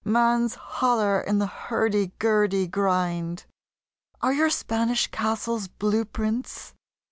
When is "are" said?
4.19-4.33